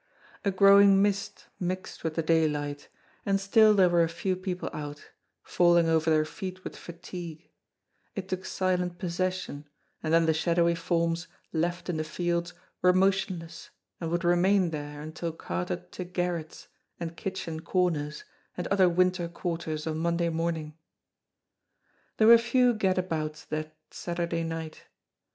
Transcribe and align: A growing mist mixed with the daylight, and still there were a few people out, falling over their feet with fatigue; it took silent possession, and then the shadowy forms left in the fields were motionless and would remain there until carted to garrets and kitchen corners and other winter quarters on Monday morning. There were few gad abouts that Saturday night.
A 0.43 0.49
growing 0.49 0.99
mist 0.99 1.45
mixed 1.59 2.03
with 2.03 2.15
the 2.15 2.23
daylight, 2.23 2.87
and 3.23 3.39
still 3.39 3.75
there 3.75 3.87
were 3.89 4.01
a 4.01 4.09
few 4.09 4.35
people 4.35 4.67
out, 4.73 5.11
falling 5.43 5.87
over 5.87 6.09
their 6.09 6.25
feet 6.25 6.63
with 6.63 6.75
fatigue; 6.75 7.51
it 8.15 8.27
took 8.27 8.43
silent 8.43 8.97
possession, 8.97 9.69
and 10.01 10.11
then 10.11 10.25
the 10.25 10.33
shadowy 10.33 10.73
forms 10.73 11.27
left 11.53 11.87
in 11.87 11.97
the 11.97 12.03
fields 12.03 12.55
were 12.81 12.93
motionless 12.93 13.69
and 13.99 14.09
would 14.09 14.23
remain 14.23 14.71
there 14.71 15.01
until 15.01 15.31
carted 15.31 15.91
to 15.91 16.03
garrets 16.03 16.67
and 16.99 17.15
kitchen 17.15 17.59
corners 17.59 18.23
and 18.57 18.65
other 18.69 18.89
winter 18.89 19.27
quarters 19.27 19.85
on 19.85 19.99
Monday 19.99 20.29
morning. 20.29 20.75
There 22.17 22.25
were 22.27 22.39
few 22.39 22.73
gad 22.73 22.97
abouts 22.97 23.45
that 23.45 23.75
Saturday 23.91 24.43
night. 24.43 24.85